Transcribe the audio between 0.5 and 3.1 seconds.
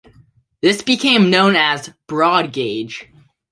This became known as "broad gauge".